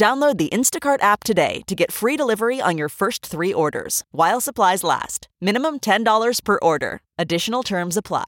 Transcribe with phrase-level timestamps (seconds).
[0.00, 4.40] Download the Instacart app today to get free delivery on your first three orders while
[4.40, 5.28] supplies last.
[5.42, 7.02] Minimum $10 per order.
[7.18, 8.24] Additional terms apply.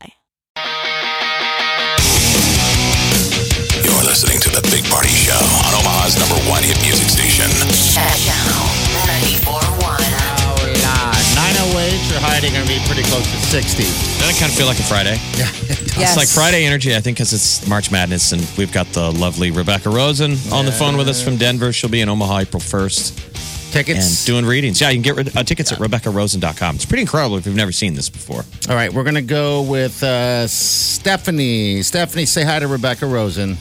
[3.82, 7.48] You're listening to The Big Party Show on Omaha's number one hit music station.
[7.96, 8.81] Channel
[12.02, 13.82] 908, your high going to be pretty close to 60.
[13.82, 15.16] Doesn't it kind of feel like a Friday?
[15.36, 15.98] Yeah, it does.
[15.98, 19.50] It's like Friday energy, I think, because it's March Madness, and we've got the lovely
[19.50, 21.72] Rebecca Rosen on the phone with us from Denver.
[21.72, 24.18] She'll be in Omaha April 1st Tickets.
[24.20, 24.80] and doing readings.
[24.80, 26.74] Yeah, you can get rid- uh, tickets at RebeccaRosen.com.
[26.76, 28.44] It's pretty incredible if you've never seen this before.
[28.68, 31.82] All right, we're going to go with uh, Stephanie.
[31.82, 33.56] Stephanie, say hi to Rebecca Rosen.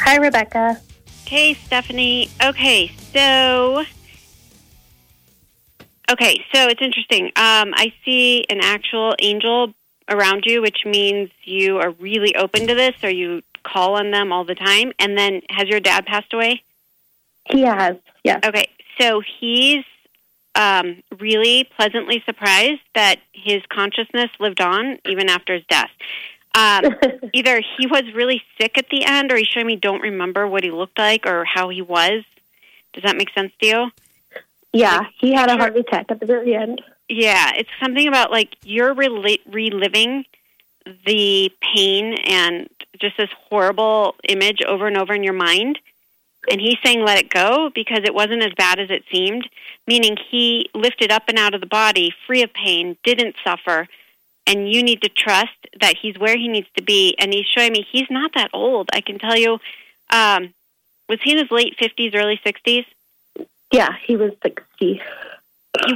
[0.00, 0.80] Hi, Rebecca.
[1.26, 2.30] Hey, Stephanie.
[2.42, 3.84] Okay, so.
[6.10, 7.26] Okay, so it's interesting.
[7.26, 9.72] Um, I see an actual angel
[10.08, 14.32] around you, which means you are really open to this, or you call on them
[14.32, 14.92] all the time.
[14.98, 16.62] And then, has your dad passed away?
[17.50, 18.40] He has, yes.
[18.44, 18.68] Okay,
[19.00, 19.84] so he's
[20.54, 25.90] um, really pleasantly surprised that his consciousness lived on even after his death.
[26.54, 26.84] Um,
[27.32, 30.64] either he was really sick at the end, or he showed me don't remember what
[30.64, 32.24] he looked like or how he was.
[32.92, 33.90] Does that make sense to you?
[34.72, 36.80] Yeah, he had a heart attack at the very end.
[37.08, 40.24] Yeah, it's something about like you're rela- reliving
[41.06, 45.78] the pain and just this horrible image over and over in your mind.
[46.50, 49.48] And he's saying let it go because it wasn't as bad as it seemed,
[49.86, 53.86] meaning he lifted up and out of the body, free of pain, didn't suffer.
[54.46, 55.50] And you need to trust
[55.80, 57.14] that he's where he needs to be.
[57.18, 58.88] And he's showing me he's not that old.
[58.92, 59.58] I can tell you,
[60.10, 60.52] um,
[61.08, 62.86] was he in his late 50s, early 60s?
[63.72, 64.60] Yeah, he was 60.
[64.78, 65.00] he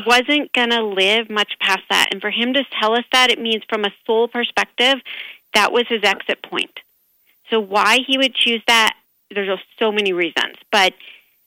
[0.07, 2.09] wasn't going to live much past that.
[2.11, 4.97] And for him to tell us that, it means from a soul perspective,
[5.55, 6.81] that was his exit point.
[7.51, 8.97] So why he would choose that,
[9.31, 10.57] there's so many reasons.
[10.73, 10.95] But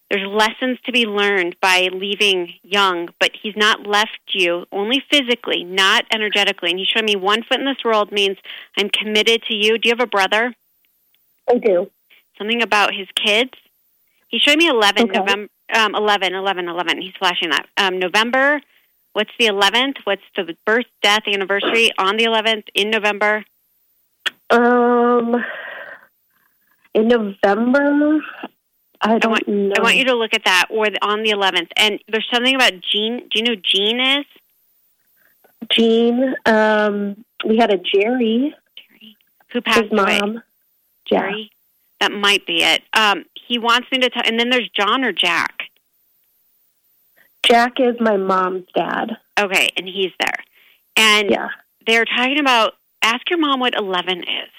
[0.10, 5.64] there's lessons to be learned by leaving young, but he's not left you only physically,
[5.64, 6.70] not energetically.
[6.70, 8.38] And he showed me one foot in this world means
[8.78, 9.78] I'm committed to you.
[9.78, 10.56] Do you have a brother?
[11.50, 11.90] I do.
[12.38, 13.54] Something about his kids.
[14.30, 15.20] He showed me 11 Okay.
[15.20, 17.02] November um 11 11 11.
[17.02, 17.68] He's flashing that.
[17.78, 18.62] Um November
[19.14, 19.98] what's the 11th?
[20.06, 23.44] What's the birth death anniversary on the 11th in November?
[24.50, 25.44] Um,
[26.94, 28.20] in November,
[29.02, 29.74] I I don't want know.
[29.78, 31.70] I want you to look at that or the, on the 11th.
[31.78, 33.28] And there's something about Jean.
[33.30, 34.26] Do you know who Jean is?
[35.72, 39.18] Jean, um, we had a Jerry, Jerry.
[39.52, 40.20] Who passed his away?
[40.20, 40.42] mom.
[41.12, 41.20] Yeah.
[41.20, 41.52] Jerry.
[42.00, 42.82] That might be it.
[42.94, 45.59] Um he wants me to tell and then there's John or Jack.
[47.46, 49.18] Jack is my mom's dad.
[49.40, 50.44] Okay, and he's there.
[50.98, 51.50] And Yeah.
[51.88, 54.50] they're talking about ask your mom what 11 is.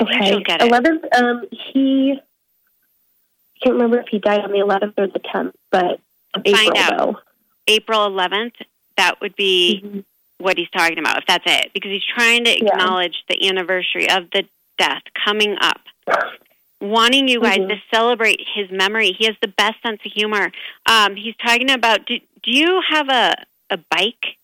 [0.00, 0.36] Okay.
[0.36, 0.62] it.
[0.62, 5.56] Eleventh, um, he I can't remember if he died on the eleventh or the tenth,
[5.70, 5.98] but
[6.34, 6.98] Find April out.
[6.98, 7.20] though.
[7.66, 8.52] April 11th,
[8.98, 10.04] that would be Mhm.
[10.38, 12.66] what he's talking about, if that's it, because he's trying to Yeah.
[12.74, 14.44] acknowledge the anniversary of the
[14.78, 15.80] death coming up,
[16.80, 17.68] wanting you guys Mhm.
[17.68, 19.12] to celebrate his memory.
[19.12, 20.52] He has the best sense of humor.
[20.86, 23.34] Um, he's talking about do, do you have a,
[23.70, 24.36] a bike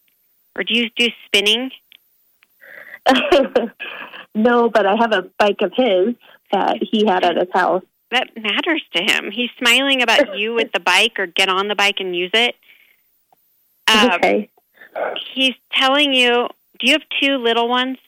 [0.56, 1.70] or do you do spinning?
[4.34, 6.14] no, but I have a bike of his
[6.52, 7.82] that he had at his house.
[8.10, 9.30] That matters to him.
[9.30, 12.56] He's smiling about you with the bike or get on the bike and use it.
[13.88, 14.48] Um, okay.
[15.34, 17.98] He's telling you, do you have two little ones?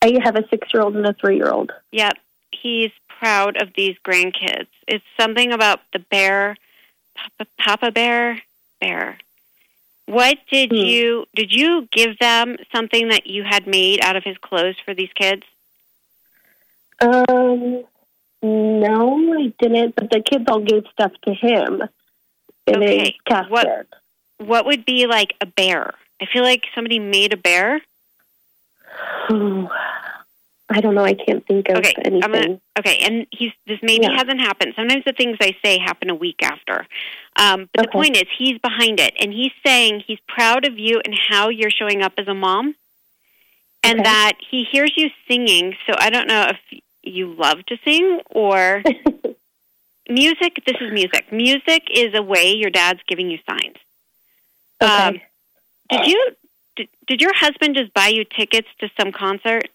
[0.00, 1.72] I have a six year old and a three year old.
[1.92, 2.16] Yep.
[2.62, 4.68] He's proud of these grandkids.
[4.86, 6.56] It's something about the bear,
[7.16, 8.40] Papa, Papa Bear,
[8.80, 9.18] Bear.
[10.06, 10.76] What did Hmm.
[10.76, 14.94] you did you give them something that you had made out of his clothes for
[14.94, 15.42] these kids?
[17.00, 17.84] Um
[18.42, 21.82] no, I didn't, but the kids all gave stuff to him
[22.66, 23.16] in Okay.
[23.48, 23.86] What-
[24.38, 25.94] What would be like a bear?
[26.20, 27.80] I feel like somebody made a bear.
[30.72, 32.24] I don't know, I can't think of Okay, anything.
[32.24, 34.16] I'm gonna, okay, and he's this maybe Yeah.
[34.16, 34.72] hasn't happened.
[34.74, 36.86] Sometimes the things I say happen a week after.
[37.36, 41.00] Um, but the point is, he's behind it, and he's saying he's proud of you
[41.04, 42.74] and how you're showing up as a mom,
[43.84, 44.04] and Okay.
[44.04, 45.76] that he hears you singing.
[45.86, 48.82] So I don't know if you love to sing or
[50.08, 50.62] music.
[50.66, 51.30] This is music.
[51.32, 53.76] Music is a way your dad's giving you signs.
[54.82, 54.92] Okay.
[54.92, 55.20] Um,
[55.90, 56.30] did you?
[56.74, 59.68] Did, did your husband just buy you tickets to some concert?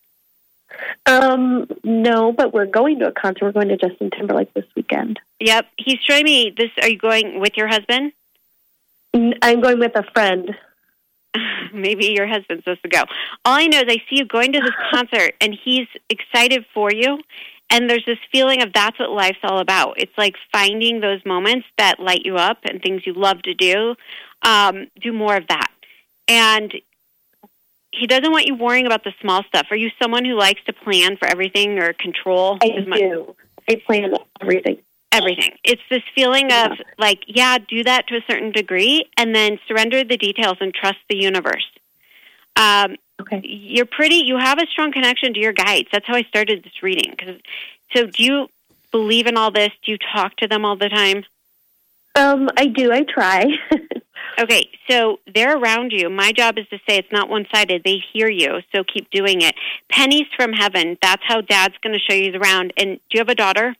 [1.05, 3.45] Um, no, but we're going to a concert.
[3.45, 5.19] We're going to Justin Timberlake this weekend.
[5.39, 5.65] Yep.
[5.77, 6.69] He's showing me this.
[6.81, 8.11] Are you going with your husband?
[9.13, 10.55] I'm going with a friend.
[11.73, 13.03] Maybe your husband's supposed to go.
[13.45, 16.91] All I know is I see you going to this concert and he's excited for
[16.91, 17.19] you.
[17.69, 19.99] And there's this feeling of that's what life's all about.
[19.99, 23.95] It's like finding those moments that light you up and things you love to do.
[24.41, 25.69] Um, do more of that.
[26.29, 26.73] And
[27.97, 29.67] he doesn't want you worrying about the small stuff.
[29.71, 32.99] Are you someone who likes to plan for everything or control I as much?
[32.99, 33.35] do.
[33.69, 34.77] I plan everything.
[35.11, 35.51] everything.
[35.63, 40.03] It's this feeling of like, yeah, do that to a certain degree, and then surrender
[40.03, 41.67] the details and trust the universe.
[42.55, 43.41] Um, Okay.
[43.43, 44.17] you're pretty.
[44.17, 45.87] You have a strong connection to your guides.
[45.91, 47.15] That's how I started this reading.
[47.17, 47.39] 'Cause-
[47.95, 48.49] so, do you
[48.91, 49.71] believe in all this?
[49.83, 51.25] Do you talk to them all the time?
[52.15, 52.91] Um, I do.
[52.93, 53.45] I try.
[54.39, 56.09] Okay, so they're around you.
[56.09, 57.81] My job is to say it's not one sided.
[57.83, 59.55] They hear you, so keep doing it.
[59.89, 60.97] Pennies from heaven.
[61.01, 62.71] That's how Dad's going to show you around.
[62.77, 63.75] And do you have a daughter?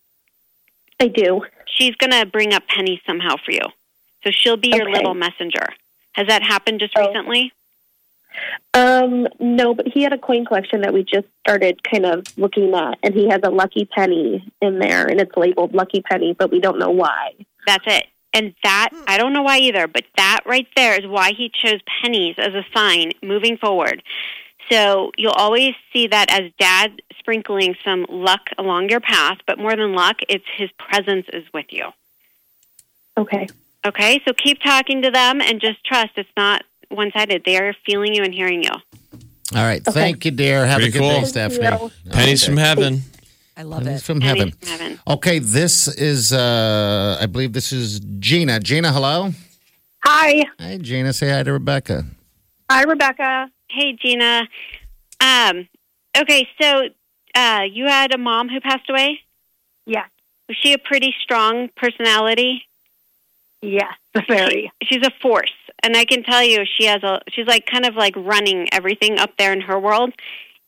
[1.00, 1.42] I do.
[1.78, 3.62] she's going to bring up pennies somehow for you.
[4.24, 4.94] So she'll be your Okay.
[4.94, 5.68] little messenger.
[6.14, 7.06] Has that happened just Oh.
[7.06, 7.52] recently?
[8.74, 12.74] Um, no, but he had a coin collection that we just started kind of looking
[12.74, 16.52] at, and he has a lucky penny in there, and it's labeled lucky penny, but
[16.52, 17.34] we don't know why.
[17.68, 18.08] That's it.
[18.34, 19.04] And that, hmm.
[19.08, 22.54] I don't know why either, but that right there is why he chose pennies as
[22.54, 24.04] a sign moving forward.
[24.72, 29.76] So you'll always see that as dad sprinkling some luck along your path, but more
[29.76, 31.86] than luck, it's his presence is with you.
[33.18, 33.48] Okay.
[33.86, 37.44] Okay, so keep talking to them and just trust it's not one sided.
[37.46, 38.72] They are feeling you and hearing you.
[39.56, 39.84] All right.
[39.84, 40.66] Thank you, dear.
[40.66, 41.26] Have Pretty a good day, cool.
[41.26, 41.92] Stephanie.
[42.04, 42.12] you.
[42.12, 43.04] Pennies from heaven.
[43.58, 44.06] I love Pennies it.
[44.06, 44.52] from heaven.
[44.52, 45.00] from heaven.
[45.08, 48.60] Okay, this is, uh, I believe this is Gina.
[48.60, 49.32] Gina, hello.
[50.06, 50.44] Hi.
[50.60, 51.12] Hi, Gina.
[51.12, 52.06] Say hi to Rebecca.
[52.70, 53.50] Hi, Rebecca.
[53.70, 54.48] Hey, Gina.
[55.20, 55.68] Um,
[56.16, 56.90] okay, so
[57.34, 59.22] uh, you had a mom who passed away.
[59.88, 60.08] Yes.
[60.48, 62.64] Was she a pretty strong personality?
[63.62, 63.94] Yes.
[64.28, 64.72] Very.
[64.84, 65.52] She's a force,
[65.84, 67.22] and I can tell you, she has a.
[67.30, 70.14] She's like kind of like running everything up there in her world,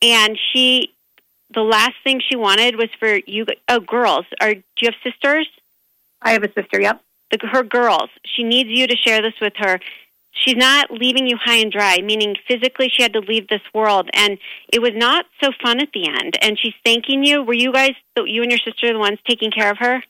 [0.01, 0.93] and she.
[1.53, 3.45] The last thing she wanted was for you.
[3.67, 5.47] Oh, girls, are do you have sisters?
[6.21, 6.81] I have a sister.
[6.81, 7.01] Yep.
[7.31, 8.09] the, her girls.
[8.25, 9.79] She needs you to share this with her.
[10.31, 14.09] She's not leaving you high and dry, meaning physically she had to leave this world,
[14.13, 14.37] and
[14.71, 16.37] it was not so fun at the end.
[16.41, 17.43] And she's thanking you.
[17.43, 20.03] Were you guys, you and your sister, the ones taking care of her?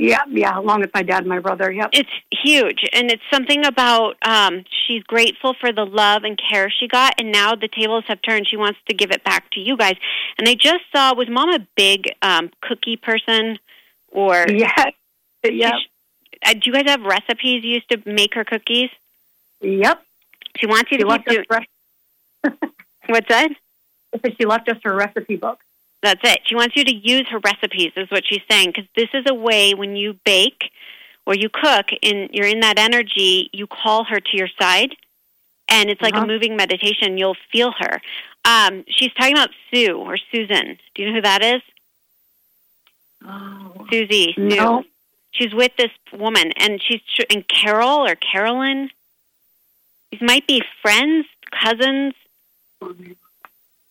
[0.00, 0.22] Yeah.
[0.30, 0.58] Yeah.
[0.58, 1.70] Along with my dad and my brother.
[1.70, 1.90] Yep.
[1.92, 6.88] It's huge, and it's something about um, she's grateful for the love and care she
[6.88, 8.48] got, and now the tables have turned.
[8.48, 9.96] She wants to give it back to you guys.
[10.38, 13.58] And I just saw was mom a big um, cookie person,
[14.10, 14.92] or Yes.
[15.44, 15.74] Yep.
[16.46, 18.90] uh, do you guys have recipes you used to make her cookies?
[19.60, 20.02] Yep.
[20.56, 21.66] She wants you She to keep doing.
[23.06, 23.50] What's that?
[24.38, 25.60] she left us her recipe book.
[26.02, 26.40] That's it.
[26.46, 29.34] She wants you to use her recipes, is what she's saying, because this is a
[29.34, 30.70] way when you bake
[31.26, 34.96] or you cook and you're in that energy, you call her to your side,
[35.68, 36.24] and it's like Uh-huh.
[36.24, 37.18] a moving meditation.
[37.18, 38.00] You'll feel her.
[38.44, 40.78] Um, she's talking about Sue or Susan.
[40.94, 41.62] Do you know who that is?
[43.26, 43.86] Oh.
[43.90, 44.32] Susie.
[44.34, 44.48] Sue.
[44.48, 44.84] No.
[45.32, 48.90] She's with this woman, and she's and Carol or Carolyn.
[50.10, 52.14] These might be friends, cousins.
[52.82, 53.14] Um,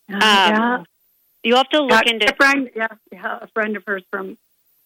[0.09, 0.83] yeah.
[1.43, 2.69] You have to look into a friend.
[2.75, 2.87] Yeah.
[3.11, 3.39] Yeah.
[3.41, 4.37] A friend of hers from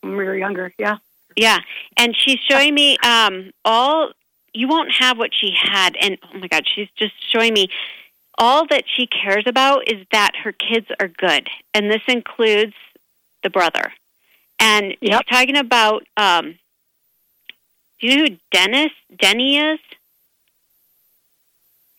[0.02, 0.74] when we were younger.
[0.78, 0.98] Yeah.
[1.36, 1.58] Yeah,
[1.98, 4.12] and she's showing me um all.
[4.54, 7.70] You won't have what she had, and oh my God, she's just showing me
[8.38, 12.76] all that she cares about is that her kids are good, and this includes
[13.42, 13.94] the brother.
[14.60, 15.24] And Yep.
[15.28, 16.06] she's talking about.
[16.18, 16.60] um
[18.00, 19.80] Do you know who Dennis Denny is?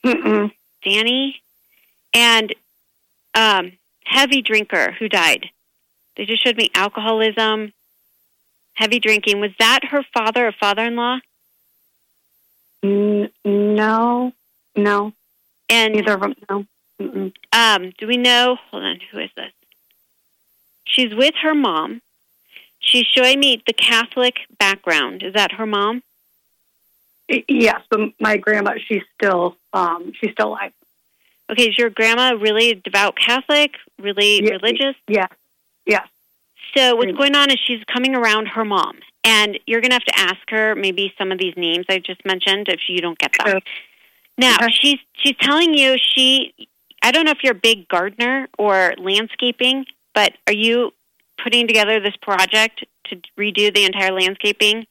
[0.05, 0.53] Mm-mm.
[0.85, 1.43] Danny,
[2.13, 2.55] and
[3.35, 3.73] um
[4.05, 5.51] heavy drinker who died.
[6.17, 7.73] They just showed me alcoholism,
[8.75, 9.41] heavy drinking.
[9.41, 11.19] Was that her father or father-in-law?
[12.85, 14.33] N- no.
[14.77, 15.13] No.
[15.69, 16.35] And Neither of them.
[16.49, 16.67] No.
[17.01, 17.33] Mm-mm.
[17.53, 18.57] um, do we know?
[18.71, 19.51] Hold on, who is this?
[20.85, 22.03] She's with her mom.
[22.79, 25.23] She's showing me the Catholic background.
[25.25, 26.03] Is that her mom?
[27.29, 30.73] Yes, but my grandma, she's still, um, she's still alive.
[31.51, 33.73] Okay, is your grandma really devout Catholic?
[34.01, 34.51] Really Yeah.
[34.53, 34.97] religious?
[35.09, 35.27] Yeah.
[35.87, 36.07] Yes.
[36.77, 40.05] So what's going on is she's coming around her mom, and you're going to have
[40.05, 43.33] to ask her maybe some of these names I just mentioned if you don't get
[43.39, 43.49] them.
[43.53, 43.61] Sure.
[44.39, 46.53] Now she's she's telling you she.
[47.03, 49.85] I don't know if you're a big gardener or landscaping,
[50.15, 50.93] but are you
[51.37, 54.87] putting together this project to redo the entire landscaping?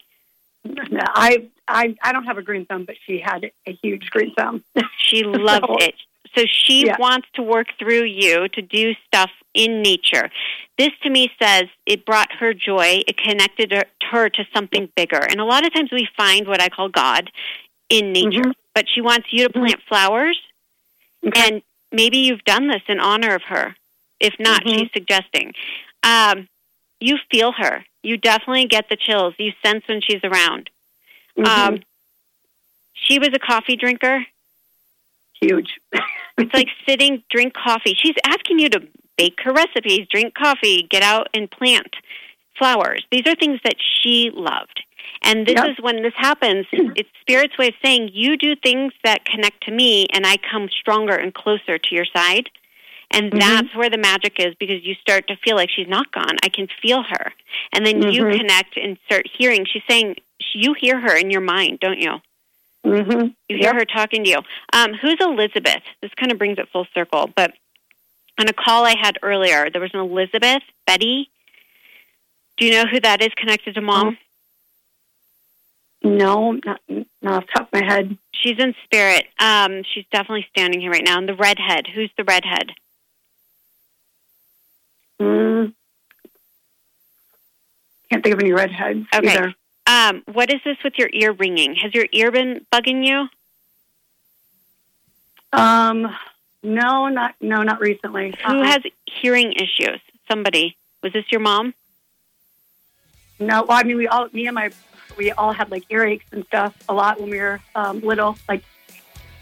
[0.63, 4.33] No, I, I, I don't have a green thumb, but she had a huge green
[4.35, 4.63] thumb.
[4.99, 5.95] She loved So- it.
[6.35, 6.97] So she Yeah.
[6.97, 10.31] wants to work through you to do stuff in nature.
[10.77, 13.03] This to me says it brought her joy.
[13.07, 15.19] It connected her, her to something bigger.
[15.19, 17.31] And a lot of times we find what I call God
[17.89, 18.41] in nature.
[18.41, 18.53] Mhm.
[18.73, 20.39] But she wants you to plant flowers
[21.25, 21.47] Okay.
[21.47, 21.61] and
[21.91, 23.75] maybe you've done this in honor of her.
[24.19, 24.79] If not, Mhm.
[24.79, 25.53] she's suggesting.
[26.01, 26.47] Um,
[26.99, 27.85] you feel her.
[28.01, 29.35] You definitely get the chills.
[29.37, 30.69] You sense when she's around.
[31.37, 31.47] Mhm.
[31.47, 31.83] Um,
[32.93, 34.25] she was a coffee drinker.
[35.41, 35.77] huge.
[36.43, 37.95] It's like sitting, drink coffee.
[37.95, 38.81] She's asking you to
[39.17, 41.95] bake her recipes, drink coffee, get out and plant
[42.57, 43.03] flowers.
[43.11, 44.83] These are things that she loved.
[45.23, 45.65] And this Yep.
[45.65, 49.71] is when this happens, it's Spirit's way of saying, you do things that connect to
[49.71, 52.49] me, and I come stronger and closer to your side.
[53.11, 53.39] And Mhm.
[53.39, 56.35] that's where the magic is because you start to feel like she's not gone.
[56.43, 57.31] I can feel her.
[57.71, 58.37] And then you Mhm.
[58.37, 59.65] connect and start hearing.
[59.65, 60.15] She's saying,
[60.53, 62.21] you hear her in your mind, don't you?
[62.83, 64.39] Hmm You hear her talking to you.
[64.73, 65.83] Um, who's Elizabeth?
[66.01, 67.29] This kind of brings it full circle.
[67.35, 67.53] But
[68.39, 71.29] on a call I had earlier, there was an Elizabeth, Betty.
[72.57, 74.17] Do you know who that is connected to mom?
[76.03, 76.81] No, not,
[77.21, 78.17] not off the top of my head.
[78.33, 79.25] She's in spirit.
[79.39, 81.17] Um, she's definitely standing here right now.
[81.17, 81.87] And the redhead.
[81.93, 82.71] Who's the redhead?
[85.21, 85.73] Mm.
[88.11, 89.29] Can't think of any redheads Okay.
[89.31, 89.53] either.
[89.85, 91.75] Um, what is this with your ear ringing?
[91.75, 93.27] Has your ear been bugging you?
[95.51, 96.07] Um,
[96.63, 98.33] no, not no, not recently.
[98.45, 98.65] Who Uh-uh.
[98.65, 98.83] has
[99.21, 99.99] hearing issues?
[100.27, 100.77] Somebody.
[101.03, 101.73] Was this your mom?
[103.39, 104.71] No, well, I mean, we all, me and my,
[105.17, 108.37] we all had like earaches and stuff a lot when we were um, little.
[108.47, 108.63] Like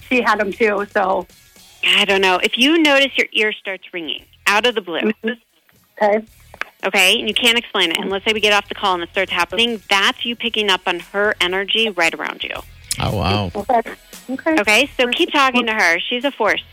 [0.10, 0.88] she had them too.
[0.92, 1.28] So
[1.86, 2.38] I don't know.
[2.38, 5.12] If you notice your ear starts ringing out of the blue,
[6.02, 6.26] okay,
[6.84, 9.04] okay, and you can't explain it, and let's say we get off the call and
[9.04, 12.56] it starts happening, that's you picking up on her energy right around you.
[13.00, 13.52] Oh, wow.
[13.56, 13.96] okay,
[14.30, 14.60] okay.
[14.60, 16.00] Okay, so keep talking to her.
[16.00, 16.64] She's a force.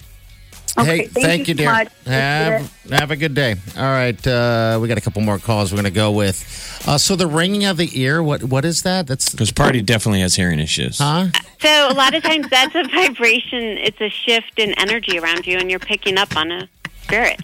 [0.77, 1.73] Okay, hey, thank thank, you you, dear.
[1.73, 1.89] much.
[2.07, 3.57] Have, have a good day.
[3.77, 4.27] All right.
[4.27, 6.85] Uh, we got a couple more calls we're going to go with.
[6.87, 9.07] Uh, so the ringing of the ear, what what is that?
[9.07, 10.99] That's Because Party definitely has hearing issues.
[10.99, 11.29] huh?
[11.61, 13.79] So a lot of times that's a vibration.
[13.79, 16.69] It's a shift in energy around you, and you're picking up on a
[17.09, 17.41] spirit.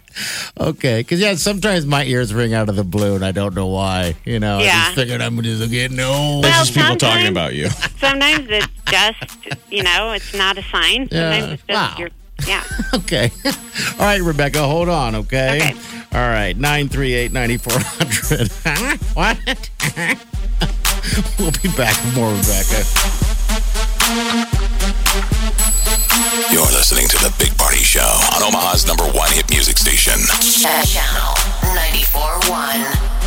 [0.61, 3.66] Okay, because yeah, sometimes my ears ring out of the blue, and I don't know
[3.66, 4.14] why.
[4.25, 4.85] You know, I Yeah.
[4.85, 6.44] just figured I'm just getting old.
[6.44, 7.68] That's Well, just people talking about you.
[7.99, 9.18] Sometimes it's just,
[9.71, 11.09] you know, it's not a sign.
[11.11, 11.33] Yeah.
[11.33, 11.97] Sometimes it's just Wow.
[11.99, 12.11] your,
[12.47, 12.62] yeah.
[12.94, 13.30] Okay.
[13.99, 15.56] All right, Rebecca, hold on, okay?
[15.56, 15.75] Okay.
[16.12, 18.52] All right, 938 9400.
[19.14, 19.37] What?
[21.38, 22.85] we'll be back with more Rebecca.
[26.52, 30.21] You're listening to The Big Party Show on Omaha's number one hit music station.
[30.40, 31.35] Channel
[31.75, 33.23] 94.1.